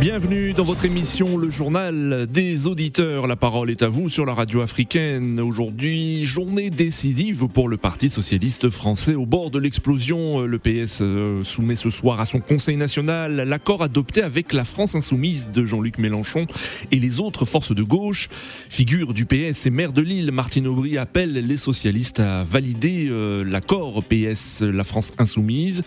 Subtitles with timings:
[0.00, 3.26] Bienvenue dans votre émission Le Journal des auditeurs.
[3.26, 5.40] La parole est à vous sur la radio africaine.
[5.40, 9.14] Aujourd'hui, journée décisive pour le Parti socialiste français.
[9.14, 13.82] Au bord de l'explosion, le PS euh, soumet ce soir à son Conseil national l'accord
[13.82, 16.46] adopté avec la France insoumise de Jean-Luc Mélenchon
[16.90, 18.28] et les autres forces de gauche.
[18.68, 23.44] Figure du PS et maire de Lille, Martine Aubry appelle les socialistes à valider euh,
[23.44, 25.82] l'accord PS La France insoumise.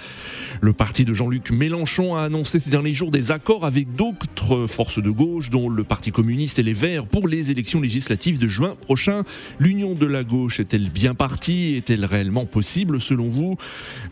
[0.62, 5.02] Le parti de Jean-Luc Mélenchon a annoncé ces derniers jours des accords avec d'autres forces
[5.02, 8.76] de gauche, dont le Parti communiste et les Verts, pour les élections législatives de juin
[8.80, 9.24] prochain.
[9.60, 11.76] L'union de la gauche est-elle bien partie?
[11.76, 13.58] Est-elle réellement possible selon vous?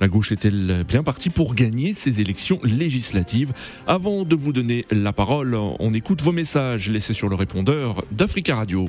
[0.01, 3.53] La gauche est-elle bien partie pour gagner ces élections législatives?
[3.87, 8.55] Avant de vous donner la parole, on écoute vos messages laissés sur le répondeur d'Africa
[8.55, 8.87] Radio.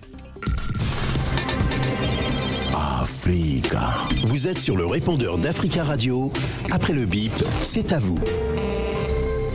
[2.74, 3.94] Africa.
[4.22, 6.32] Vous êtes sur le répondeur d'Africa Radio.
[6.70, 8.20] Après le bip, c'est à vous.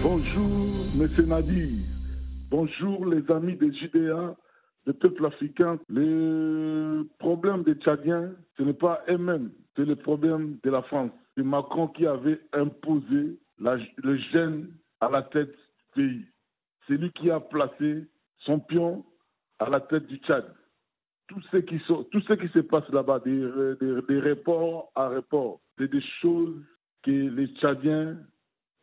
[0.03, 1.69] Bonjour, Monsieur Nadir.
[2.49, 4.35] Bonjour, les amis des JDA,
[4.87, 5.79] des peuples africains.
[5.89, 11.11] Le problème des Tchadiens, ce n'est pas eux-mêmes, c'est le problème de la France.
[11.37, 15.51] C'est Macron qui avait imposé le gène à la tête
[15.95, 16.25] du pays.
[16.87, 18.05] C'est lui qui a placé
[18.39, 19.05] son pion
[19.59, 20.45] à la tête du Tchad.
[21.27, 23.39] Tout ce qui, sont- tout ce qui se passe là-bas, des,
[23.79, 26.55] des, des reports à reports, c'est des choses
[27.03, 28.17] que les Tchadiens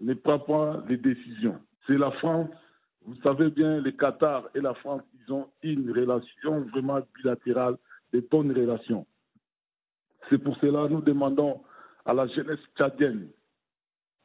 [0.01, 1.61] ne prennent pas les décisions.
[1.87, 2.51] C'est la France.
[3.05, 7.77] Vous savez bien, le Qatar et la France, ils ont une relation vraiment bilatérale,
[8.13, 9.07] de bonnes relations.
[10.29, 11.63] C'est pour cela que nous demandons
[12.05, 13.29] à la jeunesse tchadienne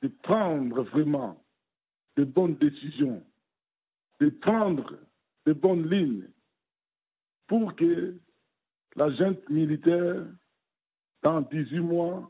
[0.02, 1.42] de prendre vraiment
[2.18, 3.24] de bonnes décisions,
[4.20, 4.98] de prendre
[5.46, 6.28] de bonnes lignes
[7.48, 8.16] pour que
[8.96, 10.26] la junte militaire,
[11.24, 12.30] dans 18 mois,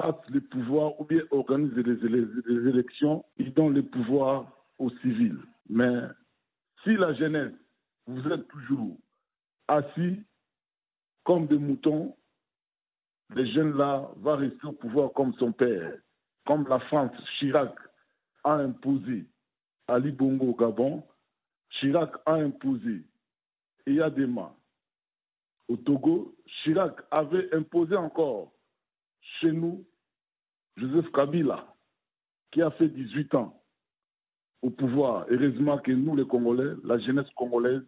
[0.00, 4.46] passe le pouvoir ou bien organise les, élections, ils donnent le pouvoir
[4.78, 5.40] aux civils.
[5.68, 6.02] Mais
[6.82, 7.54] si la jeunesse,
[8.06, 8.96] vous êtes toujours
[9.66, 10.22] assis
[11.24, 12.16] comme des moutons,
[13.34, 15.98] les jeunes là vont rester au pouvoir comme son père,
[16.46, 17.74] comme la France, Chirac
[18.44, 19.26] a imposé
[19.88, 21.02] Ali Bongo au Gabon,
[21.70, 23.02] Chirac a imposé
[23.86, 24.54] Eyadema
[25.68, 28.52] au Togo, Chirac avait imposé encore
[29.40, 29.84] chez nous
[30.78, 31.66] Joseph Kabila,
[32.52, 33.60] qui a fait 18 ans
[34.62, 35.26] au pouvoir.
[35.28, 37.82] Heureusement que nous, les Congolais, la jeunesse congolaise,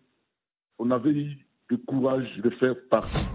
[0.79, 3.27] on avait eu le courage de faire partie.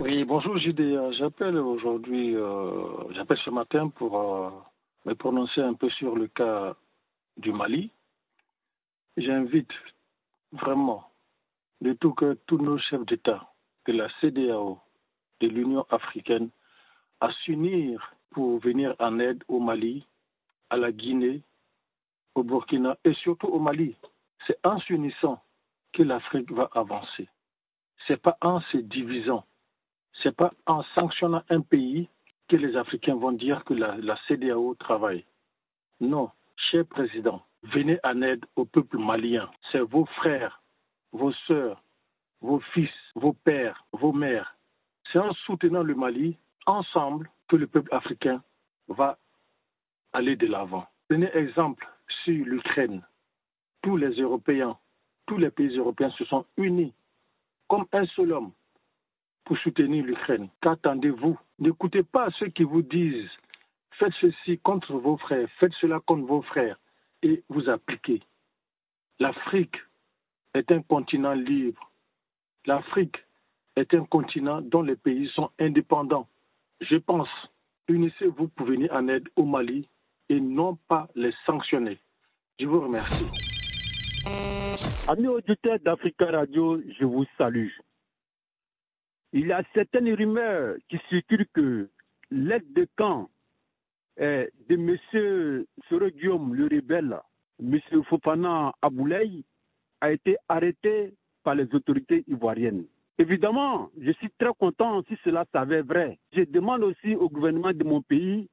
[0.00, 1.12] Oui, bonjour JD.
[1.18, 4.50] J'appelle aujourd'hui, euh, j'appelle ce matin pour euh,
[5.04, 6.76] me prononcer un peu sur le cas
[7.36, 7.90] du Mali.
[9.16, 9.70] J'invite
[10.52, 11.10] vraiment
[11.80, 13.52] de tout cœur tous nos chefs d'État
[13.86, 14.78] de la CDAO,
[15.40, 16.50] de l'Union africaine,
[17.20, 20.06] à s'unir pour venir en aide au Mali,
[20.70, 21.42] à la Guinée,
[22.34, 23.96] au Burkina et surtout au Mali.
[24.46, 25.42] C'est en s'unissant
[25.92, 27.28] que l'Afrique va avancer.
[28.06, 29.44] C'est pas en se divisant
[30.22, 32.08] c'est pas en sanctionnant un pays
[32.48, 35.24] que les Africains vont dire que la, la CDAO travaille.
[36.00, 36.30] Non,
[36.70, 39.50] cher président, venez en aide au peuple malien.
[39.70, 40.62] C'est vos frères,
[41.12, 41.82] vos sœurs,
[42.40, 44.56] vos fils, vos pères, vos mères.
[45.12, 48.42] C'est en soutenant le Mali, ensemble, que le peuple africain
[48.88, 49.18] va
[50.12, 50.86] aller de l'avant.
[51.08, 51.86] Prenez exemple
[52.24, 53.02] sur l'Ukraine.
[53.82, 54.76] Tous les Européens,
[55.26, 56.92] tous les pays européens se sont unis
[57.68, 58.52] comme un seul homme
[59.44, 60.48] pour soutenir l'Ukraine.
[60.60, 61.38] Qu'attendez-vous?
[61.58, 63.30] N'écoutez pas ceux qui vous disent
[63.92, 66.78] faites ceci contre vos frères, faites cela contre vos frères
[67.22, 68.22] et vous appliquez.
[69.18, 69.76] L'Afrique
[70.54, 71.90] est un continent libre.
[72.66, 73.16] L'Afrique
[73.76, 76.28] est un continent dont les pays sont indépendants.
[76.80, 77.28] Je pense,
[77.88, 79.88] unissez-vous pour venir en aide au Mali
[80.28, 81.98] et non pas les sanctionner.
[82.58, 83.26] Je vous remercie.
[85.08, 87.70] Amis auditeurs d'Africa Radio, je vous salue.
[89.32, 91.88] Il y a certaines rumeurs qui circulent que
[92.30, 93.30] l'aide de camp
[94.18, 95.64] de M.
[95.88, 97.20] Soro Guillaume, le rebelle,
[97.60, 97.78] M.
[98.04, 99.44] Fofana Aboulay,
[100.00, 102.86] a été arrêté par les autorités ivoiriennes.
[103.18, 106.18] Évidemment, je suis très content si cela s'avère vrai.
[106.32, 108.48] Je demande aussi au gouvernement de mon pays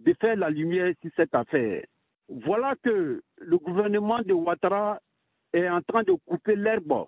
[0.00, 1.84] de faire la lumière sur cette affaire.
[2.28, 5.00] Voilà que le gouvernement de Ouattara
[5.52, 7.06] est en train de couper l'herbe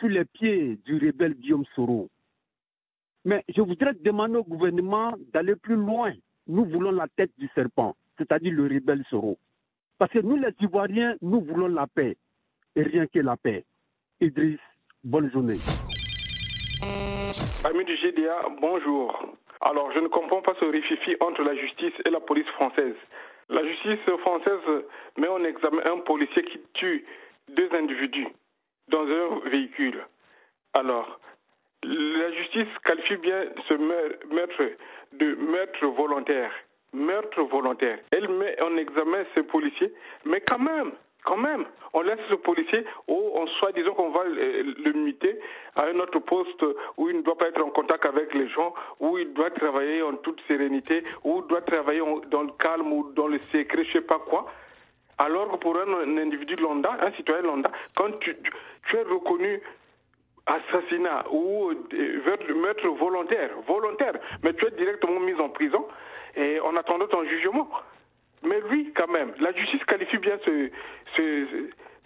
[0.00, 2.08] sous les pieds du rebelle Guillaume Soro.
[3.24, 6.14] Mais je voudrais demander au gouvernement d'aller plus loin.
[6.46, 9.38] Nous voulons la tête du serpent, c'est-à-dire le rebelle Soro.
[9.98, 12.16] Parce que nous, les Ivoiriens, nous voulons la paix.
[12.76, 13.64] Et rien que la paix.
[14.20, 14.60] Idriss,
[15.02, 15.58] bonne journée.
[17.64, 19.34] Amis du GDA, bonjour.
[19.60, 22.94] Alors, je ne comprends pas ce rififi entre la justice et la police française.
[23.48, 24.84] La justice française
[25.16, 27.04] met en examen un policier qui tue
[27.48, 28.28] deux individus
[28.88, 30.04] dans un véhicule.
[30.74, 31.18] Alors,
[31.82, 34.62] la justice qualifie bien ce meurtre
[35.12, 36.52] de meurtre volontaire.
[36.92, 37.98] Meurtre volontaire.
[38.12, 39.92] Elle met en examen ce policier,
[40.24, 40.92] mais quand même,
[41.24, 45.38] quand même, on laisse ce policier ou on soit, disons qu'on va le muter
[45.76, 46.64] à un autre poste
[46.96, 50.02] où il ne doit pas être en contact avec les gens, où il doit travailler
[50.02, 53.92] en toute sérénité, où il doit travailler dans le calme ou dans le secret, je
[53.92, 54.46] sais pas quoi.
[55.18, 59.60] Alors que pour un, individu lambda, un citoyen lambda, quand tu, es reconnu
[60.46, 65.86] assassinat ou euh, meurtre volontaire, volontaire, mais tu es directement mis en prison
[66.36, 67.68] et en attendant ton jugement.
[68.44, 70.70] Mais lui, quand même, la justice qualifie bien ce,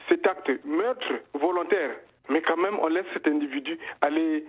[0.08, 1.90] cet acte, meurtre volontaire.
[2.28, 4.44] Mais quand même, on laisse cet individu aller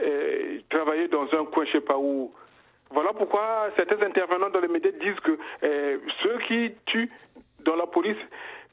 [0.00, 2.32] euh, travailler dans un coin, je sais pas où.
[2.90, 7.10] Voilà pourquoi certains intervenants dans les médias disent que euh, ceux qui tuent
[7.60, 8.16] dans la police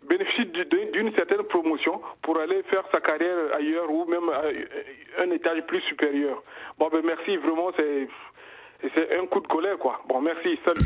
[0.07, 0.51] bénéficient
[0.92, 4.44] d'une certaine promotion pour aller faire sa carrière ailleurs ou même à
[5.24, 6.44] un étage plus supérieur.
[6.78, 10.01] Bon, ben merci, vraiment, c'est un coup de colère, quoi.
[10.07, 10.86] Bon, merci, salut.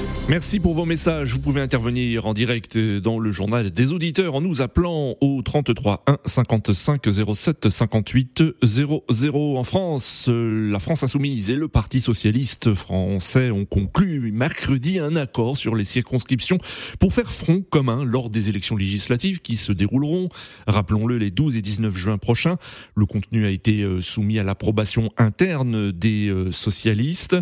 [0.29, 1.33] Merci pour vos messages.
[1.33, 6.03] Vous pouvez intervenir en direct dans le journal des auditeurs en nous appelant au 33
[6.07, 7.01] 1 55
[7.35, 9.57] 07 58 00.
[9.57, 15.57] En France, la France insoumise et le Parti socialiste français ont conclu mercredi un accord
[15.57, 16.59] sur les circonscriptions
[16.99, 20.29] pour faire front commun lors des élections législatives qui se dérouleront,
[20.65, 22.57] rappelons-le, les 12 et 19 juin prochains.
[22.95, 27.35] Le contenu a été euh, soumis à l'approbation interne des euh, socialistes.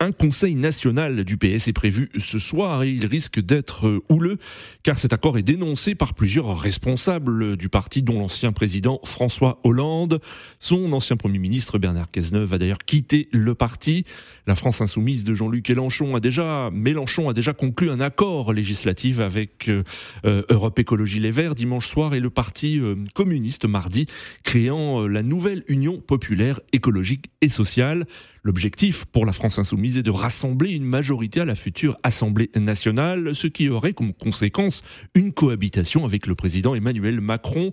[0.00, 4.38] Un conseil national du PS est prévu ce soir et il risque d'être euh, houleux
[4.82, 10.20] car cet accord est dénoncé par plusieurs responsables du parti dont l'ancien président François Hollande.
[10.58, 14.04] Son ancien premier ministre Bernard Cazeneuve a d'ailleurs quitté le parti.
[14.46, 19.68] La France insoumise de Jean-Luc Mélenchon a déjà Mélenchon a conclu un accord législatif avec
[19.68, 19.82] euh,
[20.24, 22.80] euh, Europe Écologie Les Verts dimanche soir et le parti
[23.14, 24.06] communiste mardi
[24.44, 28.06] créant la nouvelle Union populaire écologique et sociale.
[28.44, 33.36] L'objectif pour la France insoumise est de rassembler une majorité à la future Assemblée nationale,
[33.36, 34.82] ce qui aurait comme conséquence
[35.14, 37.70] une cohabitation avec le président Emmanuel Macron.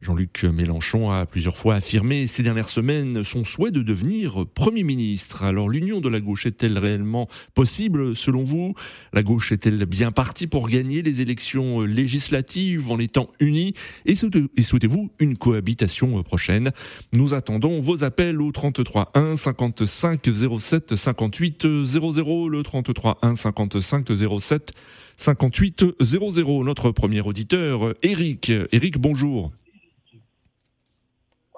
[0.00, 5.42] Jean-Luc Mélenchon a plusieurs fois affirmé ces dernières semaines son souhait de devenir Premier ministre.
[5.42, 8.74] Alors l'union de la gauche est-elle réellement possible selon vous?
[9.12, 13.74] La gauche est-elle bien partie pour gagner les élections législatives en étant unie?
[14.06, 16.70] Et souhaitez-vous une cohabitation prochaine?
[17.12, 24.06] Nous attendons vos appels au 33 1 55 07 58 00, le 33 1 55
[24.40, 24.72] 07
[25.16, 26.64] 58 00.
[26.64, 28.52] Notre premier auditeur, Eric.
[28.72, 29.52] Eric, bonjour.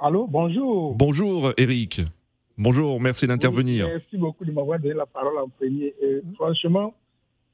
[0.00, 0.94] Allô, bonjour.
[0.94, 2.00] Bonjour Eric.
[2.56, 3.86] Bonjour, merci d'intervenir.
[3.86, 5.94] merci beaucoup de m'avoir donné la parole en premier.
[6.34, 6.94] franchement,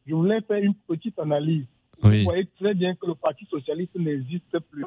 [0.07, 1.65] je voulais faire une petite analyse.
[2.03, 4.85] Vous voyez très bien que le Parti socialiste n'existe plus.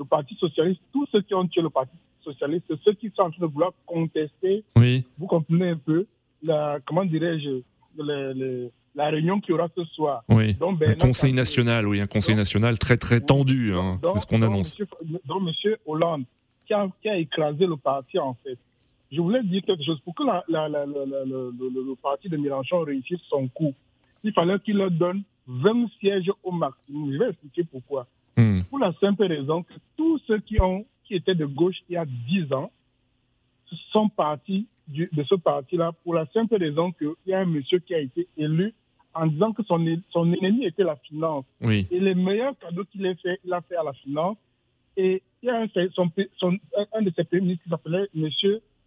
[0.00, 1.92] Le Parti socialiste, tous ceux qui ont tué le Parti
[2.24, 5.04] socialiste, ceux qui sont en train de vouloir contester, oui.
[5.18, 6.06] vous comprenez un peu,
[6.42, 7.60] la, comment dirais-je,
[8.94, 10.24] la réunion qui aura ce soir.
[10.30, 10.54] Oui.
[10.54, 14.40] Donc, un conseil national, oui, un conseil national très très tendu, hein, c'est ce qu'on
[14.40, 14.74] annonce.
[15.26, 16.24] donc, monsieur Hollande,
[16.66, 18.56] qui a, écrasé le parti, en fait.
[19.12, 20.00] Je voulais dire quelque chose.
[20.00, 23.74] Pour que le, parti de Mélenchon réussisse son coup,
[24.24, 27.12] il fallait qu'il leur donne 20 sièges au maximum.
[27.12, 28.06] Je vais expliquer pourquoi.
[28.40, 28.60] Hmm.
[28.68, 31.96] Pour la simple raison que tous ceux qui, ont, qui étaient de gauche il y
[31.96, 32.70] a 10 ans
[33.92, 37.94] sont partis de ce parti-là pour la simple raison qu'il y a un monsieur qui
[37.94, 38.74] a été élu
[39.14, 41.44] en disant que son, son ennemi était la finance.
[41.62, 44.36] Et les meilleurs cadeaux qu'il a fait, il a fait à la finance,
[44.96, 45.66] et il y a un,
[46.92, 48.28] un de ses premiers ministres qui s'appelait M.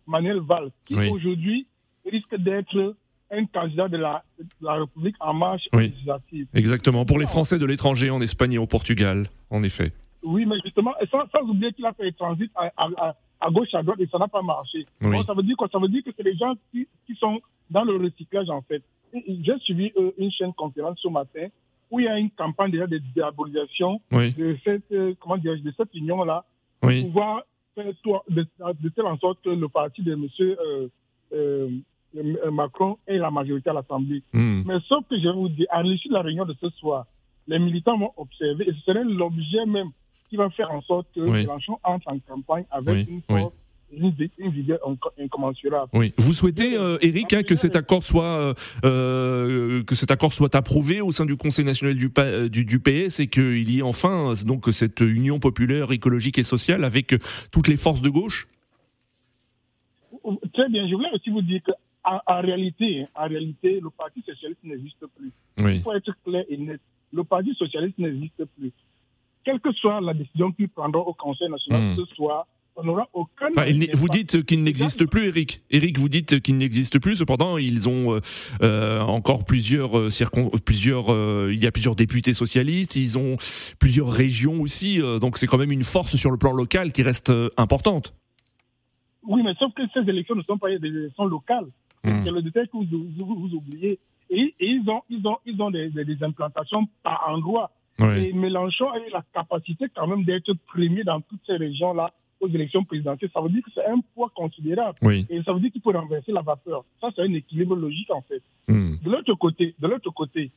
[0.07, 1.65] Manuel Valls, qui aujourd'hui
[2.05, 2.95] risque d'être
[3.33, 4.23] un candidat de la,
[4.61, 6.47] la République en marche législative.
[6.53, 9.91] Exactement, pour les Français de l'étranger en Espagne et au Portugal, en effet.
[10.23, 13.73] Oui, mais justement, sans, sans oublier qu'il a fait le transit à, à, à, gauche,
[13.73, 14.85] à droite, et ça n'a pas marché.
[15.01, 15.67] ça veut dire quoi?
[15.71, 18.81] Ça veut dire que c'est les gens qui, qui, sont dans le recyclage, en fait.
[19.13, 21.47] J'ai suivi euh, une chaîne conférence ce matin
[21.91, 25.73] où il y a une campagne déjà de diabolisation de cette, euh, comment dire, de
[25.77, 26.43] cette union-là,
[26.79, 27.43] pour pouvoir
[27.75, 27.93] faire
[28.29, 28.45] de,
[28.81, 30.27] de, telle en sorte que le parti de M.
[31.33, 31.69] Euh,
[32.51, 34.21] Macron ait la majorité à l'Assemblée.
[34.33, 34.63] Hmm.
[34.65, 37.05] Mais sauf que je vous dis, à l'issue de la réunion de ce soir,
[37.47, 39.89] les militants vont observer, et ce serait l'objet même
[40.29, 43.53] qui va faire en sorte que Mélenchon entre en campagne avec une force
[43.95, 44.79] une, vigueur
[45.19, 45.89] incommensurable.
[45.93, 46.13] Oui.
[46.17, 51.25] Vous souhaitez, Eric, hein, que cet accord soit que cet accord soit approuvé au sein
[51.25, 52.11] du Conseil national du,
[52.49, 56.83] du, du PS et qu'il y ait enfin donc cette union populaire, écologique et sociale
[56.83, 57.15] avec
[57.51, 58.47] toutes les forces de gauche?
[60.53, 60.87] Très bien.
[60.87, 65.31] Je voulais aussi vous dire qu'en en, réalité, en réalité, le Parti socialiste n'existe plus.
[65.59, 66.81] Il faut être clair et net.
[67.11, 68.71] Le Parti socialiste n'existe plus.
[69.43, 71.95] Quelle que soit la décision qu'ils prendront au Conseil national, hmm.
[71.97, 73.47] ce soir, on n'aura aucun.
[73.93, 75.61] vous dites qu'il n'existe plus, Eric.
[75.69, 77.15] Eric, vous dites qu'il n'existe plus.
[77.15, 78.19] Cependant, ils ont euh,
[78.61, 80.09] euh, encore plusieurs euh,
[80.65, 81.09] plusieurs.
[81.51, 82.95] il y a plusieurs députés socialistes.
[82.95, 83.35] Ils ont
[83.79, 84.99] plusieurs régions aussi.
[85.21, 88.13] donc, c'est quand même une force sur le plan local qui reste importante.
[89.25, 91.67] Oui, mais sauf que ces élections ne sont pas des élections locales.
[92.03, 92.23] Hmm.
[92.23, 93.99] C'est le détail que vous, oubliez.
[94.29, 95.91] Et, ils ont, ils ont, ils ont des,
[96.21, 97.71] implantations par endroit.
[97.99, 102.49] Et Mélenchon a eu la capacité quand même d'être premier dans toutes ces régions-là aux
[102.49, 103.29] élections présidentielles.
[103.33, 104.97] Ça veut dire que c'est un poids considérable.
[105.29, 106.83] Et ça veut dire qu'il peut renverser la vapeur.
[106.99, 108.41] Ça, c'est un équilibre logique, en fait.
[108.67, 108.95] Hmm.
[109.03, 110.51] De l'autre côté, de l'autre côté,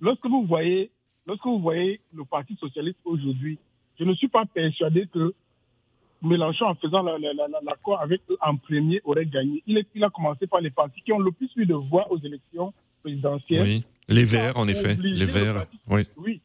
[0.00, 0.90] lorsque vous voyez,
[1.26, 3.58] lorsque vous voyez le Parti socialiste aujourd'hui,
[3.98, 5.34] je ne suis pas persuadé que
[6.22, 9.62] Mélenchon, en faisant l'accord avec eux en premier, aurait gagné.
[9.66, 12.06] Il, est, il, a commencé par les partis qui ont le plus eu de voix
[12.10, 13.62] aux élections présidentielles.
[13.62, 14.96] Oui, les Verts, en effet.
[15.00, 16.06] Les Verts, oui.
[16.16, 16.40] Oui.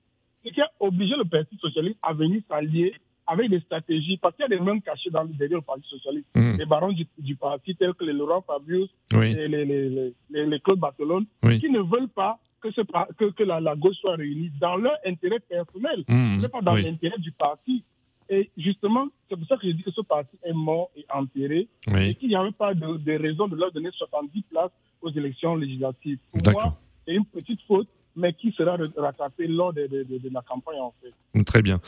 [0.45, 2.93] Ce qui a obligé le Parti socialiste à venir s'allier
[3.27, 6.27] avec des stratégies, parce qu'il y a des mêmes cachés dans, derrière le Parti socialiste.
[6.35, 6.57] Mmh.
[6.57, 11.25] Les barons du, parti, tels que les Laurent Fabius, et les, les, les, Claude Barthelone,
[11.59, 12.81] qui ne veulent pas que, ce,
[13.17, 16.47] que, que la, gauche soit réunie dans leur intérêt personnel, mmh.
[16.51, 17.83] pas dans l'intérêt du parti.
[18.31, 21.67] Et justement, c'est pour ça que je dis que ce parti est mort et enterré.
[21.93, 24.71] Et qu'il n'y avait pas de, de, raison de leur donner 70 places
[25.01, 26.17] aux élections législatives.
[26.31, 29.87] Pour moi, c'est une petite faute mais qui sera rattrapé lors de,
[30.31, 31.43] la campagne en fait.
[31.43, 31.79] Très bien.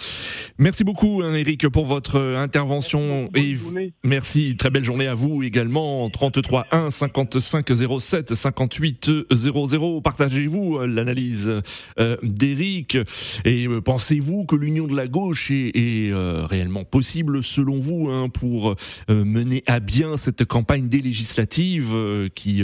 [0.58, 3.56] Merci beaucoup hein, Eric pour votre euh, intervention et
[4.04, 6.10] merci, très belle journée à vous également.
[6.10, 11.52] 33 1 55 07 58 00 partagez-vous euh, l'analyse
[12.00, 12.98] euh, d'Eric.
[13.44, 18.76] Et pensez-vous que l'union de la gauche est, réellement possible selon vous hein, pour
[19.10, 21.96] mener à bien cette campagne des législatives
[22.36, 22.64] qui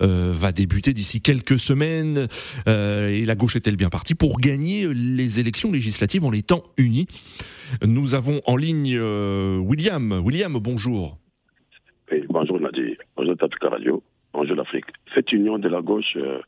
[0.00, 2.28] va débuter d'ici quelques semaines
[2.66, 7.06] euh, et la gauche est-elle bien partie pour gagner les élections législatives en étant unis?
[7.86, 10.20] Nous avons en ligne euh, William.
[10.24, 11.18] William, bonjour.
[12.28, 14.86] bonjour Nadir, bonjour Tatuka Radio, bonjour l'Afrique.
[15.14, 16.40] Cette union de la gauche, euh,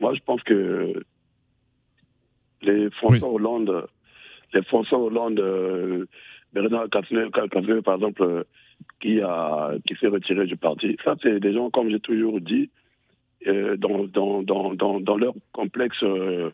[0.00, 1.02] moi je pense que
[2.62, 3.86] les François Hollande,
[4.52, 6.06] les François Hollande,
[6.52, 8.44] Bernard Cazeneuve, par exemple,
[9.00, 12.70] qui, a, qui s'est retiré du parti, ça c'est des gens, comme j'ai toujours dit,
[12.70, 12.85] euh,
[13.76, 16.50] dans, dans, dans, dans, leur complexe euh,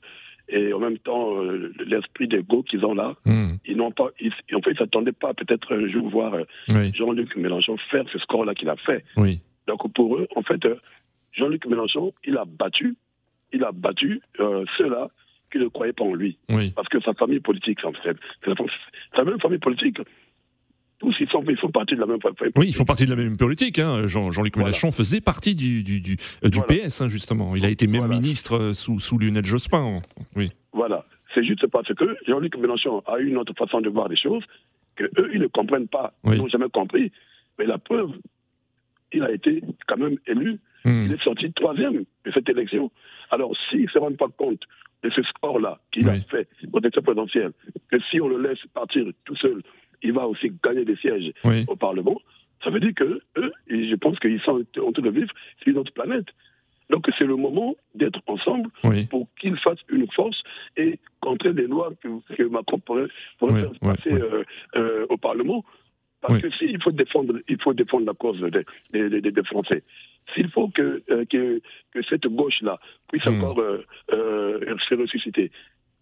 [0.49, 3.15] et en même temps euh, l'esprit d'ego qu'ils ont là.
[3.25, 3.55] Hmm.
[3.65, 6.35] Ils n'ont pas, ils, en fait, ils s'attendaient pas peut-être un jour voir
[6.69, 9.05] Jean-Luc Mélenchon faire ce score-là qu'il a fait.
[9.17, 9.41] Oui.
[9.67, 10.61] Donc pour eux, en fait,
[11.33, 12.97] Jean-Luc Mélenchon, il a battu,
[13.53, 15.09] il a battu ceux-là
[15.51, 16.39] qui ne croyaient pas en lui.
[16.75, 18.17] Parce que sa famille politique, en fait,
[19.15, 19.99] sa même famille politique,
[21.03, 22.53] tous ils, sont, ils font partie de la même politique.
[22.57, 23.79] Oui, ils font partie de la même politique.
[23.79, 24.07] Hein.
[24.07, 27.57] Jean, Jean-Luc Mélenchon faisait partie du, du, du, euh, PS, hein, justement.
[27.57, 30.01] Il a été même ministre euh, sous, sous Lionel Jospin.
[30.37, 30.51] Oui.
[30.73, 31.05] Voilà.
[31.35, 34.45] C'est juste parce que Jean-Luc Mélenchon a eu une autre façon de voir les choses,
[34.95, 37.11] que eux, ils ne comprennent pas, ils n'ont jamais compris.
[37.59, 38.13] Mais la preuve,
[39.13, 40.61] il a été quand même élu.
[40.85, 41.07] Hmm.
[41.07, 42.91] Il est sorti troisième de cette élection.
[43.31, 44.63] Alors, s'ils ne se rendent pas compte
[45.03, 47.53] de ce score-là qu'il a fait au élection présidentielle,
[47.91, 49.63] que si on le laisse partir tout seul
[50.03, 51.33] il va aussi gagner des sièges
[51.69, 52.21] au Parlement.
[52.63, 55.79] Ça veut dire que eux, je pense qu'ils sont en train de vivre sur une
[55.79, 56.27] autre planète.
[56.91, 58.69] Donc c'est le moment d'être ensemble
[59.11, 60.41] pour qu'ils fassent une force
[60.77, 63.09] et contrer des lois que, Macron pourrait,
[63.41, 64.45] faire passer euh,
[64.77, 65.65] euh, au Parlement.
[66.21, 68.41] Parce que s'il faut défendre, il faut défendre la cause
[68.93, 69.83] des, des, Français.
[70.35, 71.61] S'il faut que, euh, que,
[71.93, 72.79] que, cette gauche-là
[73.11, 73.43] puisse hmm.
[73.43, 73.57] encore
[74.09, 75.51] se ressusciter,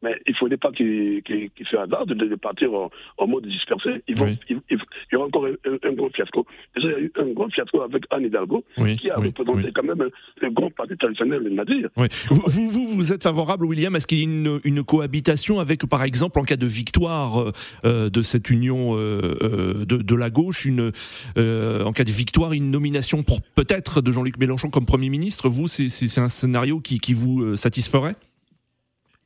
[0.03, 1.23] mais il ne faudrait pas qu'il
[1.71, 4.03] se hasarde de, de, partir en, mode dispersé.
[4.09, 6.47] Il, y aura encore un, grand fiasco.
[6.75, 8.65] Déjà, il y a eu un grand fiasco avec Anne Hidalgo,
[8.99, 10.09] qui a représenté quand même
[10.41, 11.89] le grand parti traditionnel de Nadir.
[12.31, 15.87] Vous, vous, vous, êtes favorable, William, à ce qu'il y ait une, une, cohabitation avec,
[15.87, 17.53] par exemple, en cas de victoire
[17.85, 20.93] euh, de cette union euh, euh, de, de, la gauche, une,
[21.37, 25.49] en cas de victoire, une nomination pour peut-être de Jean-Luc Mélenchon comme Premier ministre?
[25.49, 28.17] Vous, c'est un scénario qui, qui vous satisferait?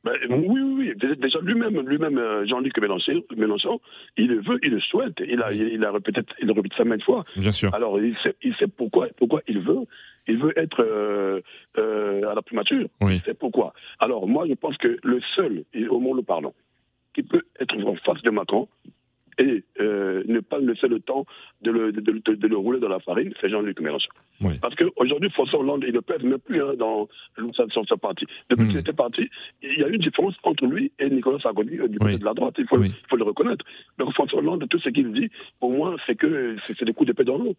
[0.05, 0.64] Ben, oui, oui, oui.
[0.95, 3.79] Déjà, lui-même, lui-même, euh, Jean-Luc Mélenchon, Mélenchon,
[4.17, 5.21] il le veut, il le souhaite.
[5.27, 7.25] Il a, il a répété, il répète ça maintes fois.
[7.35, 7.73] Bien sûr.
[7.73, 9.85] Alors, il sait, il sait pourquoi, pourquoi il veut.
[10.27, 11.41] Il veut être euh,
[11.77, 12.87] euh, à la primature.
[13.01, 13.15] Oui.
[13.17, 13.73] Il sait pourquoi.
[13.99, 16.53] Alors, moi, je pense que le seul, au monde le parlant,
[17.13, 18.67] qui peut être en face de Macron,
[19.37, 21.25] et euh, ne pas laisser le temps
[21.61, 24.09] de le, de, de, le rouler dans la farine, c'est Jean-Luc Mélenchon.
[24.61, 27.07] Parce qu'aujourd'hui, François Hollande, il ne pèse même plus hein, dans
[27.69, 28.25] sur sa partie.
[28.49, 28.79] Depuis qu'il hmm.
[28.79, 29.29] était parti,
[29.61, 32.33] il y a une différence entre lui et Nicolas Sarkozy euh, du côté de la
[32.33, 32.55] droite.
[32.57, 32.77] Il faut,
[33.09, 33.65] faut le reconnaître.
[33.97, 37.23] Donc François Hollande, tout ce qu'il dit, pour moi, c'est que c'est des coups d'épée
[37.23, 37.55] dans l'eau.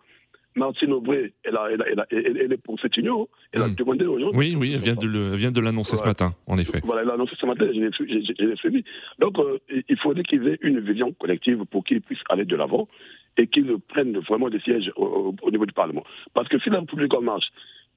[0.57, 3.29] Martine Aubry, elle, a, elle, a, elle, elle, est pour cette union.
[3.53, 3.75] Elle a hmm.
[3.75, 4.31] demandé aux gens.
[4.35, 6.81] Oui, oui, elle vient de, le, vient de l'annoncer ce matin, en effet.
[6.83, 8.85] Voilà, elle l'a annoncé ce matin, je l'ai suivi.
[9.19, 9.59] Donc, euh,
[9.89, 12.89] il faudrait qu'ils aient une vision collective pour qu'ils puissent aller de l'avant
[13.37, 16.05] et qu'ils prennent vraiment des sièges au, au, niveau du Parlement.
[16.33, 17.47] Parce que si la République en marche,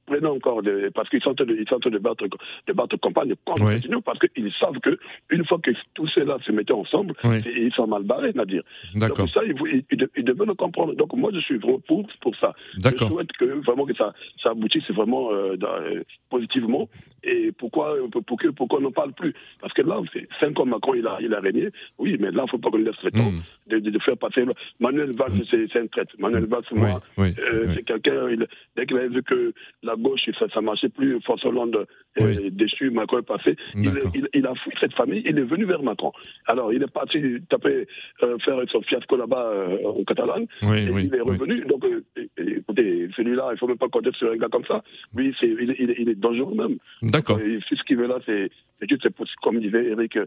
[0.09, 0.61] prenant encore
[0.93, 2.25] parce qu'ils sont en train de, battre,
[2.67, 4.01] de battre campagne contre oui.
[4.03, 4.97] parce qu'ils savent que
[5.29, 8.63] une fois que tous ceux-là se mettaient ensemble, ils sont mal barrés, Nadir.
[8.95, 9.17] D'accord.
[9.17, 9.55] Donc ça, ils,
[9.91, 10.95] ils, ils, devaient le comprendre.
[10.95, 12.53] Donc moi, je suis vraiment pour, pour ça.
[12.73, 16.89] Je souhaite que vraiment que ça, ça aboutisse vraiment euh, euh, positivement.
[17.23, 19.33] Et pourquoi, pour que, pourquoi on n'en parle plus?
[19.59, 19.99] Parce que là,
[20.39, 21.69] c'est ans Macron, il a, il a régné.
[21.97, 23.41] Oui, mais là, il ne faut pas qu'on laisse le temps mm.
[23.67, 24.45] de, de, de, faire passer.
[24.79, 25.67] Manuel Valls, mm.
[25.71, 26.17] c'est un traite.
[26.17, 28.27] Manuel Valls, moi, euh, c'est quelqu'un,
[28.75, 32.89] dès qu'il a vu que la gauche, ça ne marchait plus, François Hollande est déçu,
[32.89, 36.11] Macron est passé, il, il, il, a fui cette famille, il est venu vers Macron.
[36.47, 37.87] Alors, il est parti taper,
[38.23, 41.61] euh, faire son fiasco là-bas euh, en Catalogne, et il est revenu.
[41.65, 42.03] Donc, euh,
[42.37, 44.83] écoutez, celui-là, il ne faut même pas compter sur un gars comme ça.
[45.15, 46.77] Lui, c'est il, il, est dangereux même.
[47.01, 47.39] D'accord.
[47.39, 48.49] Ce qu'il veut là, c'est
[48.87, 49.07] juste,
[49.41, 50.17] comme disait Eric,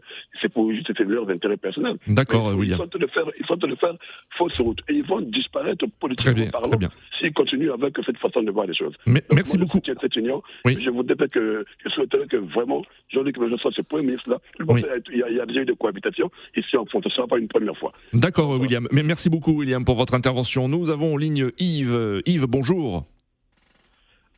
[0.41, 1.97] c'est pour juste leurs intérêts personnels.
[2.07, 2.79] D'accord, William.
[2.79, 3.95] Ils sont de faire, ils sont de faire
[4.37, 4.79] fausse route.
[4.89, 8.93] Et ils vont disparaître politiquement parlant s'ils continuent avec cette façon de voir les choses.
[9.05, 9.79] Mais, merci beaucoup.
[9.85, 10.41] Je cette union.
[10.65, 14.39] Je voudrais que, je souhaiterais que vraiment Jean-Luc Mélenchon soit ce premier ministre-là.
[14.59, 17.03] Il, y a déjà eu des cohabitations ici en France.
[17.03, 17.93] Ce ne sera pas une première fois.
[18.13, 18.87] D'accord, William.
[18.91, 20.67] Mais merci beaucoup, William, pour votre intervention.
[20.67, 22.21] Nous avons en ligne Yves.
[22.25, 23.03] Yves, bonjour.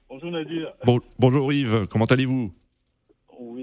[0.09, 0.71] Bonjour Nadir.
[1.19, 2.53] bonjour Yves, comment allez-vous?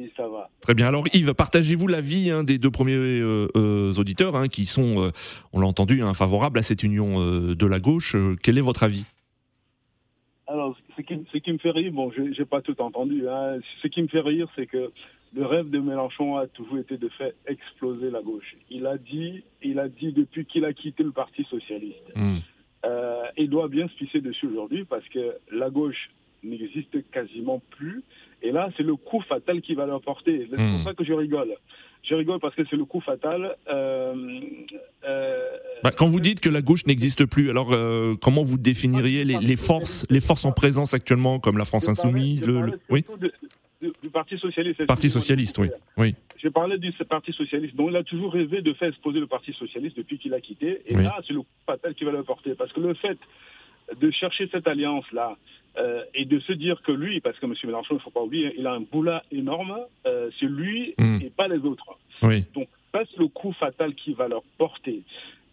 [0.02, 0.50] Oui, ça va.
[0.60, 0.88] Très bien.
[0.88, 5.10] Alors Yves, partagez-vous l'avis hein, des deux premiers euh, euh, auditeurs hein, qui sont, euh,
[5.52, 8.16] on l'a entendu, hein, favorables à cette union de la gauche.
[8.42, 9.04] quel est votre avis?
[10.46, 13.24] Alors, ce qui, ce qui, me fait rire, bon, je n'ai pas tout entendu,
[13.82, 14.90] ce qui me fait rire, c'est que
[15.34, 18.56] le rêve de Mélenchon a toujours été de faire exploser la gauche.
[18.68, 22.02] Il a dit, il a dit depuis qu'il a quitté le Parti socialiste.
[22.14, 22.38] Hmm.
[23.38, 26.10] il doit bien se pisser dessus aujourd'hui parce que la gauche
[26.42, 28.02] n'existe quasiment plus.
[28.42, 30.48] Et là, c'est le coup fatal qui va leur porter.
[30.50, 30.84] C'est pour hmm.
[30.84, 31.54] ça que je rigole.
[32.02, 33.56] Je rigole parce que c'est le coup fatal.
[33.68, 34.40] Euh,
[35.04, 35.38] euh,
[35.84, 39.38] bah, quand vous dites que la gauche n'existe plus, alors euh, comment vous définiriez les,
[39.38, 43.04] les, forces, les forces en présence actuellement, comme la France insoumise, le, oui
[44.02, 44.86] du Parti socialiste.
[44.86, 45.68] Parti socialiste, oui.
[45.96, 46.14] oui.
[46.40, 47.74] J'ai parlé du Parti socialiste.
[47.76, 50.82] Donc il a toujours rêvé de faire exposer le Parti socialiste depuis qu'il a quitté.
[50.86, 52.54] Et là, c'est le coup fatal qui va le porter.
[52.54, 53.18] Parce que le fait
[54.00, 55.36] de chercher cette alliance-là
[55.78, 57.54] euh, et de se dire que lui, parce que M.
[57.64, 61.18] Mélenchon, il ne faut pas oublier, il a un boulot énorme, euh, c'est lui hmm.
[61.22, 61.98] et pas les autres.
[62.22, 62.44] Oui.
[62.54, 65.02] Donc, c'est le coup fatal qui va leur porter.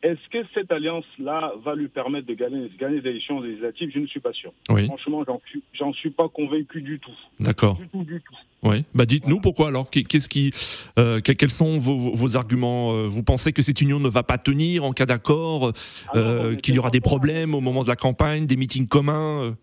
[0.01, 3.91] Est-ce que cette alliance-là va lui permettre de gagner, gagner des élections législatives?
[3.93, 4.53] Je ne suis pas sûr.
[4.69, 4.85] Oui.
[4.85, 5.62] Franchement, j'en suis,
[5.99, 7.12] suis pas convaincu du tout.
[7.39, 7.75] D'accord.
[7.75, 8.35] Du tout, du tout.
[8.63, 8.85] Oui.
[8.93, 9.89] Bah dites-nous pourquoi alors.
[9.89, 10.51] Qu'est-ce qui,
[10.97, 12.93] euh, quels sont vos, vos arguments?
[12.93, 15.73] Euh, Vous pensez que cette union ne va pas tenir en cas d'accord
[16.07, 19.55] ah euh, Qu'il y aura des problèmes au moment de la campagne, des meetings communs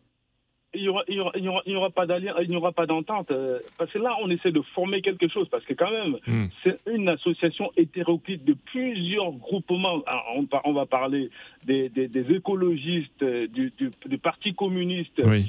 [0.77, 2.07] il n'y aura, aura, aura, pas
[2.43, 3.31] il n'y aura pas d'entente.
[3.31, 5.49] Euh, parce que là, on essaie de former quelque chose.
[5.49, 6.47] Parce que quand même, hmm.
[6.63, 10.03] c'est une association hétéroclite de plusieurs groupements.
[10.37, 11.31] on, on, va parler
[11.65, 15.43] des, des, des écologistes, euh, du, du, du, Parti communiste, euh,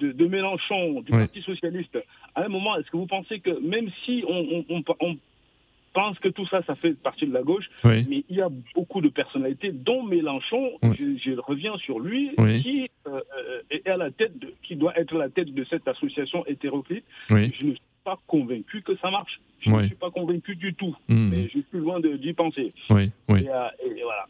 [0.00, 1.98] de, de, Mélenchon, du Parti socialiste.
[2.34, 5.16] À un moment, est-ce que vous pensez que même si on, on, on
[5.92, 9.00] pense que tout ça, ça fait partie de la gauche, mais il y a beaucoup
[9.00, 12.30] de personnalités, dont Mélenchon, je, reviens sur lui,
[12.62, 13.20] qui euh,
[13.70, 17.04] est à la tête, de, qui doit être la tête de cette association hétéroclite.
[17.28, 19.40] Je ne suis pas convaincu que ça marche.
[19.60, 21.30] Je ne suis pas convaincu du tout, hmm.
[21.30, 22.72] mais je suis loin d'y penser.
[22.90, 23.40] Oui, oui.
[23.44, 24.26] Et, euh, et voilà.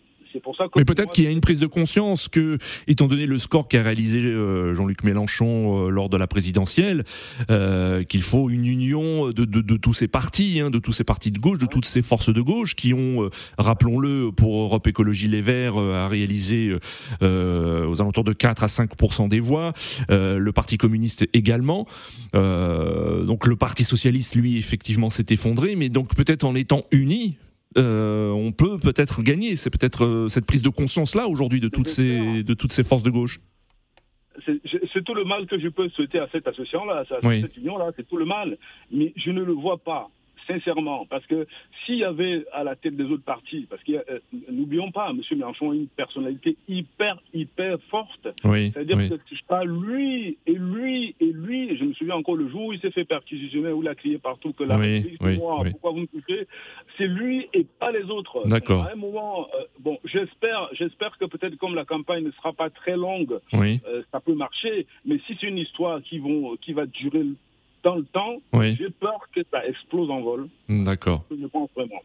[0.77, 3.83] Mais peut-être qu'il y a une prise de conscience que, étant donné le score qu'a
[3.83, 7.05] réalisé euh, Jean-Luc Mélenchon euh, lors de la présidentielle,
[7.51, 11.05] euh, qu'il faut une union de, de, de tous ces partis, hein, de tous ces
[11.05, 15.29] partis de gauche, de toutes ces forces de gauche qui ont, rappelons-le, pour Europe Écologie
[15.29, 16.77] Les Verts, à réaliser
[17.23, 19.73] aux alentours de 4 à 5% des voix,
[20.09, 21.87] le Parti communiste également.
[22.33, 27.37] donc le Parti socialiste, lui, effectivement, s'est effondré, mais donc peut-être en étant unis,
[27.79, 29.57] euh, on peut peut-être gagner.
[29.57, 32.83] C'est peut-être euh, cette prise de conscience là aujourd'hui de toutes ces de toutes ces
[32.83, 33.41] forces de gauche.
[34.93, 37.79] C'est tout le mal que je peux souhaiter à cette association là, à cette union
[37.79, 38.57] là, c'est tout le mal.
[38.91, 40.11] Mais je ne le vois pas
[40.51, 41.47] sincèrement, parce que
[41.85, 44.19] s'il y avait à la tête des autres partis, parce que euh,
[44.51, 45.21] n'oublions pas, M.
[45.33, 48.29] Mélenchon a une personnalité hyper, hyper forte.
[48.43, 49.15] C'est-à-dire que
[49.51, 52.93] pas lui et lui et lui, je me souviens encore le jour où il s'est
[52.93, 56.47] fait perquisitionner, où il a crié partout que la République, moi, pourquoi vous me touchez?
[56.97, 58.47] C'est lui et pas les autres.
[58.47, 58.85] D'accord.
[58.85, 62.71] À un moment, euh, bon, j'espère, j'espère que peut-être comme la campagne ne sera pas
[62.71, 66.87] très longue, euh, ça peut marcher, mais si c'est une histoire qui, vont, qui va
[66.87, 67.25] durer
[67.83, 70.49] dans le temps, j'ai peur que ça explose en vol.
[70.69, 71.25] D'accord.
[71.31, 72.03] Je pense vraiment.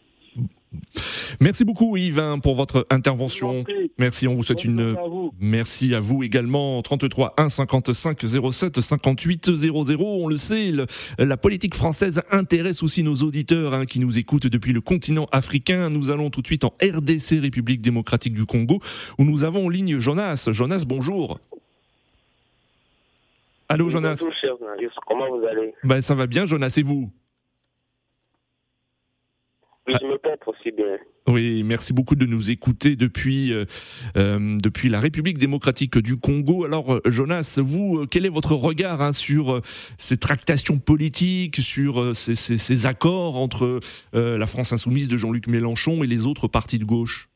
[1.40, 3.64] Merci beaucoup Yves hein, pour votre intervention.
[3.98, 4.96] Merci, on vous souhaite une
[5.40, 8.20] merci à vous également 33 1 55
[8.52, 10.04] 07 58 00.
[10.06, 10.72] On le sait,
[11.18, 15.90] la politique française intéresse aussi nos auditeurs hein, qui nous écoutent depuis le continent africain.
[15.90, 18.80] Nous allons tout de suite en RDC République démocratique du Congo
[19.18, 20.50] où nous avons en ligne Jonas.
[20.52, 21.40] Jonas, bonjour.
[23.68, 24.20] Allô Jonas.
[24.22, 25.74] Bonjour comment vous allez?
[25.84, 27.12] Ben, ça va bien Jonas et vous?
[29.88, 30.98] Oui, je me porte aussi bien.
[31.28, 33.66] Oui, merci beaucoup de nous écouter depuis euh,
[34.18, 36.66] euh, depuis la République démocratique du Congo.
[36.66, 39.62] Alors, euh, Jonas, vous, quel est votre regard hein, sur
[39.98, 43.80] ces tractations politiques, sur ces, ces, ces accords entre
[44.14, 47.30] la France insoumise de Jean-Luc Mélenchon et les autres partis de gauche?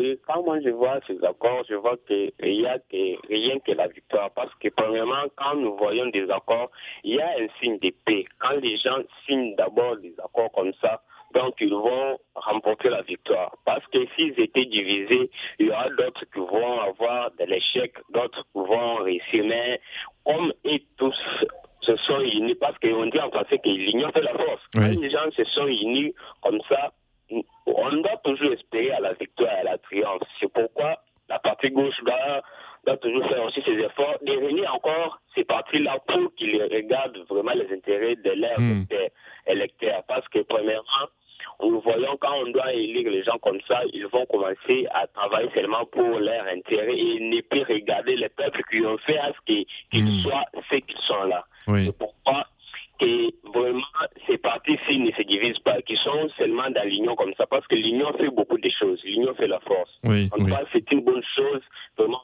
[0.00, 3.72] Oui, quand moi je vois ces accords, je vois qu'il n'y a que, rien que
[3.72, 4.30] la victoire.
[4.30, 6.70] Parce que premièrement, quand nous voyons des accords,
[7.04, 8.24] il y a un signe de paix.
[8.38, 11.02] Quand les gens signent d'abord des accords comme ça,
[11.34, 13.54] donc ils vont remporter la victoire.
[13.66, 18.42] Parce que s'ils étaient divisés, il y aura d'autres qui vont avoir de l'échec, d'autres
[18.52, 19.44] qui vont réussir.
[19.44, 19.80] Mais
[20.24, 21.14] comme ils tous
[21.82, 24.62] se sont unis, parce qu'on dit en français que l'union fait la force.
[24.74, 26.92] Les gens se sont unis comme ça,
[27.66, 30.22] on doit toujours espérer à la victoire et à la triomphe.
[30.40, 32.42] C'est pourquoi la partie gauche doit,
[32.86, 37.52] doit toujours faire aussi ses efforts de réunir encore ces partis-là pour qu'ils regardent vraiment
[37.52, 38.84] les intérêts de leurs hmm.
[39.46, 40.02] électeurs.
[40.08, 41.06] Parce que, premièrement,
[41.62, 45.50] nous voyons quand on doit élire les gens comme ça, ils vont commencer à travailler
[45.54, 49.40] seulement pour leur intérêt et ne plus regarder les peuples qui ont fait à ce
[49.46, 50.22] qu'ils hmm.
[50.22, 51.44] soient ce qu'ils sont là.
[51.66, 52.44] C'est pourquoi
[53.00, 53.82] et vraiment,
[54.26, 57.74] ces partis-ci ne se divisent pas, qui sont seulement dans l'union comme ça, parce que
[57.74, 59.00] l'union fait beaucoup de choses.
[59.04, 59.90] L'union fait la force.
[60.04, 61.62] Oui, en tout cas, c'est une bonne chose.
[61.96, 62.22] Vraiment,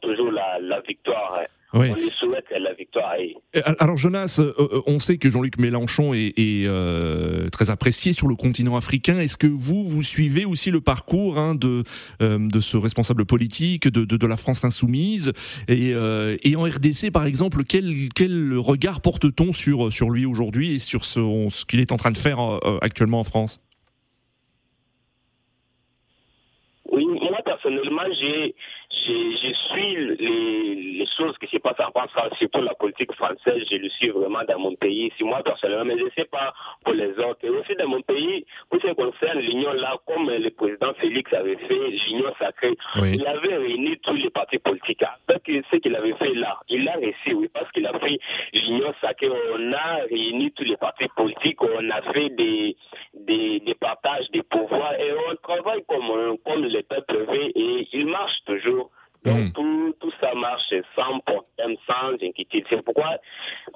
[0.00, 1.40] toujours la, la victoire.
[1.74, 1.88] Oui.
[1.90, 3.14] On lui souhaite la victoire.
[3.78, 6.34] Alors Jonas, euh, euh, on sait que Jean-Luc Mélenchon est,
[6.66, 9.18] euh, très apprécié sur le continent africain.
[9.18, 11.82] Est-ce que vous, vous suivez aussi le parcours hein, de,
[12.20, 15.32] de ce responsable politique de, de, la France insoumise?
[15.66, 20.78] Et, et, en RDC, par exemple, quel, quel regard porte-t-on sur, sur lui aujourd'hui et
[20.78, 22.38] sur ce, ce qu'il est en train de faire
[22.82, 23.60] actuellement en France?
[26.90, 28.54] Oui, moi personnellement, j'ai
[29.04, 33.76] je, suis les, les, choses qui se passent en France, surtout la politique française, je
[33.76, 35.12] le suis vraiment dans mon pays.
[35.16, 36.52] Si moi personnellement, mais je ne sais pas
[36.84, 37.38] pour les autres.
[37.42, 41.32] Et aussi dans mon pays, pour ce qui concerne l'union là, comme le président Félix
[41.32, 45.02] avait fait, l'union sacrée, il avait réuni tous les partis politiques.
[45.28, 48.18] Avec ce qu'il avait fait là, il a réussi, oui, parce qu'il a fait
[48.52, 49.30] l'union sacrée.
[49.30, 52.76] On a réuni tous les partis politiques, on a fait des,
[53.14, 58.06] des, des partages des pouvoirs et on travaille comme, comme le peuple veut et il
[58.06, 58.91] marche toujours.
[59.24, 59.52] Donc hmm.
[59.52, 62.64] tout, tout, ça marche sans problème, sans inquiétude.
[62.68, 63.18] C'est pourquoi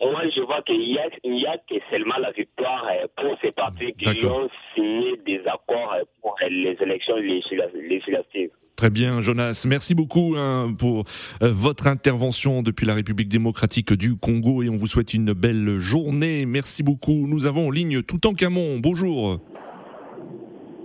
[0.00, 3.52] moi je vois qu'il y a, y a que seulement la victoire euh, pour ces
[3.52, 8.50] partis qui ont signé des accords euh, pour les élections législatives.
[8.76, 9.64] Très bien, Jonas.
[9.66, 11.04] Merci beaucoup hein, pour
[11.42, 15.78] euh, votre intervention depuis la République démocratique du Congo et on vous souhaite une belle
[15.78, 16.44] journée.
[16.44, 17.26] Merci beaucoup.
[17.26, 18.78] Nous avons en ligne tout en Camon.
[18.80, 19.40] Bonjour.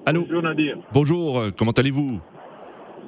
[0.06, 0.22] Allô?
[0.22, 0.78] Bonjour Nadir.
[0.94, 1.44] Bonjour.
[1.58, 2.22] Comment allez-vous?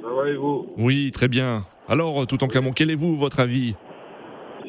[0.03, 1.63] Ça va et vous Oui, très bien.
[1.87, 3.73] Alors, tout en Camon, quel est vous, votre avis?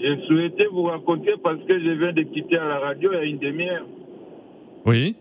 [0.00, 3.20] J'ai souhaité vous raconter parce que je viens de quitter à la radio il y
[3.20, 3.86] a une demi-heure.
[4.86, 5.16] Oui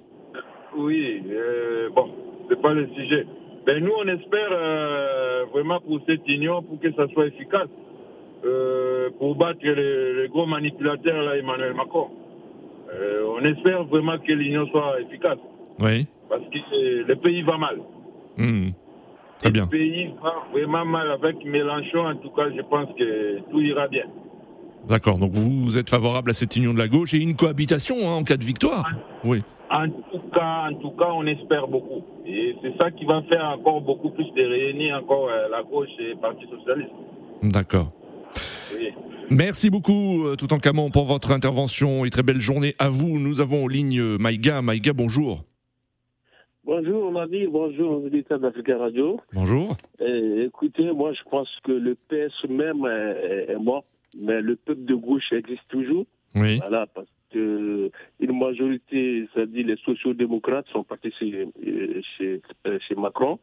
[0.78, 2.10] Oui, euh, bon,
[2.50, 3.26] c'est pas le sujet.
[3.66, 7.70] Mais ben, nous, on espère euh, vraiment pour cette union, pour que ça soit efficace,
[8.46, 12.10] euh, pour battre les, gros manipulateurs, là, Emmanuel Macron.
[12.92, 15.40] on espère vraiment que l'union soit efficace.
[15.80, 16.06] Oui.
[16.30, 17.80] Parce que le pays va mal.
[18.38, 18.72] Hmm.
[19.44, 19.68] Très bien.
[19.70, 22.06] Le pays va vraiment mal avec Mélenchon.
[22.06, 24.06] En tout cas, je pense que tout ira bien.
[24.88, 25.18] D'accord.
[25.18, 28.24] Donc vous êtes favorable à cette union de la gauche et une cohabitation hein, en
[28.24, 28.90] cas de victoire.
[29.26, 29.42] oui.
[29.70, 32.04] En tout cas, en tout cas, on espère beaucoup.
[32.28, 35.90] Et c'est ça qui va faire encore beaucoup plus de réunir encore euh, la gauche
[36.00, 36.92] et le Parti socialiste.
[37.42, 37.92] D'accord.
[39.32, 43.18] Merci beaucoup, euh, tout en Camon, pour votre intervention et très belle journée à vous.
[43.18, 44.62] Nous avons en ligne euh, Maïga.
[44.62, 45.44] Maïga, bonjour.
[46.66, 49.20] Bonjour Nadir, bonjour auditeurs d'Africa Radio.
[49.34, 49.76] Bonjour.
[50.00, 53.84] Eh, écoutez, moi je pense que le PS même est, mort,
[54.18, 56.06] mais le peuple de gauche existe toujours.
[56.36, 56.60] Oui.
[56.60, 61.48] Voilà, parce une majorité, c'est-à-dire les sociaux-démocrates, sont partis chez,
[62.18, 62.42] chez,
[62.88, 63.40] chez Macron.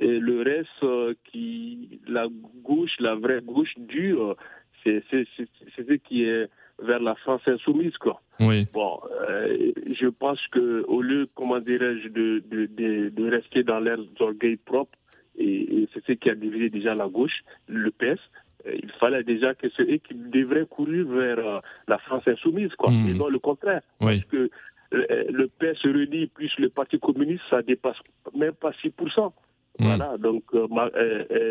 [0.00, 2.26] Et le reste, qui, la
[2.62, 4.36] gauche, la vraie gauche dure,
[4.84, 6.48] c'est ce qui est
[6.82, 8.20] vers la France insoumise, quoi.
[8.40, 8.66] Oui.
[8.72, 13.80] Bon, euh, je pense que au lieu, comment dirais-je, de, de, de, de, rester dans
[13.80, 14.98] leurs orgueils propres,
[15.38, 18.20] et, c'est ce qui a divisé déjà la gauche, le PS,
[18.66, 22.74] euh, il fallait déjà que c'est eux qui devraient courir vers euh, la France insoumise,
[22.76, 23.08] quoi, mmh.
[23.08, 23.82] et non le contraire.
[24.00, 24.20] Oui.
[24.20, 24.50] Parce que
[24.92, 27.96] le PS se réunit plus le Parti communiste, ça dépasse
[28.36, 29.32] même pas 6%.
[29.78, 29.84] Mmh.
[29.84, 30.44] Voilà, donc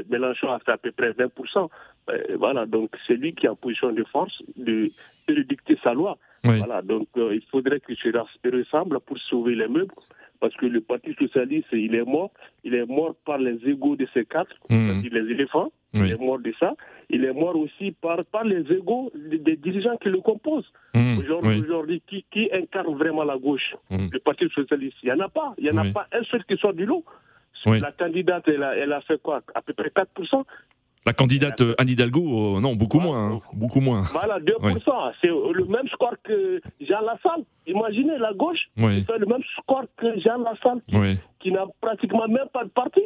[0.10, 1.70] Mélenchon a fait à peu près 20%.
[2.38, 4.92] voilà, donc c'est lui qui est en position de force de,
[5.28, 6.18] de dicter sa loi.
[6.44, 9.94] Voilà, donc euh, il faudrait que se ressemble pour sauver les meubles,
[10.40, 12.32] parce que le Parti socialiste, il est mort.
[12.64, 15.02] Il est mort par les égaux de ces quatre, mmh.
[15.12, 15.72] les éléphants.
[15.94, 16.74] Il est mort de ça.
[17.10, 20.72] Il est mort aussi par, par les égaux des, dirigeants qui le composent.
[20.96, 21.20] Mmh.
[21.20, 23.76] Aujourd'hui, qui, qui, incarne vraiment la gauche?
[23.92, 24.08] Mmh.
[24.12, 25.54] Le Parti socialiste, il n'y en a pas.
[25.60, 27.06] Il n'y en a pas un seul qui sort du lot.
[27.65, 29.41] La candidate, elle a, elle a fait quoi?
[29.54, 30.43] À peu près 4%.
[31.04, 34.02] La candidate Anne Hidalgo, euh, non, beaucoup moins, hein, beaucoup moins.
[34.12, 35.12] Voilà, 2%.
[35.19, 37.43] C'est le même score que Jean Lassalle.
[37.65, 39.04] Imaginez la gauche, oui.
[39.04, 41.17] fait le même score que Jean Lassalle, qui, oui.
[41.39, 43.02] qui n'a pratiquement même pas de parti.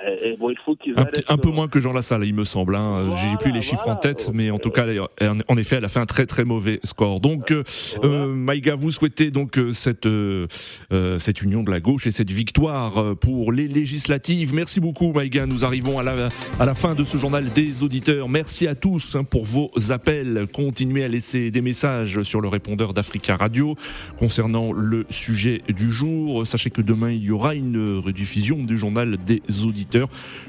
[0.00, 0.06] Oui.
[0.06, 2.44] Et, et bon, il faut qu'ils un, peu euh, moins que Jean Lassalle, il me
[2.44, 2.76] semble.
[2.76, 3.04] Hein.
[3.08, 3.98] Voilà, J'ai plus les chiffres voilà.
[3.98, 4.86] en tête, mais en tout cas,
[5.20, 7.20] en, effet, elle a fait un très très mauvais score.
[7.20, 7.64] Donc, euh,
[8.04, 10.46] euh, Maïga, vous souhaitez donc euh, cette euh,
[10.92, 14.54] euh, cette union de la gauche et cette victoire euh, pour les législatives.
[14.54, 15.46] Merci beaucoup, Maïga.
[15.46, 16.28] Nous arrivons à la
[16.60, 18.28] à la fin de ce journal des auditeurs.
[18.28, 20.46] Merci à tous hein, pour vos appels.
[20.52, 23.76] Continuez à laisser des messages sur le répondeur d'Africa Radio
[24.16, 26.46] concernant le sujet du jour.
[26.46, 29.87] Sachez que demain il y aura une rediffusion du journal des auditeurs.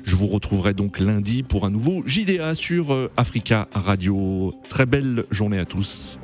[0.04, 4.54] Je vous retrouverai donc lundi pour un nouveau JDA sur euh, Africa Radio.
[4.70, 6.20] Très belle journée à tous.